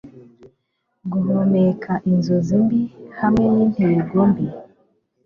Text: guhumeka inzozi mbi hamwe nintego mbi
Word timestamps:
guhumeka 1.11 1.91
inzozi 2.11 2.55
mbi 2.63 2.81
hamwe 3.19 3.45
nintego 3.53 4.19
mbi 4.29 4.47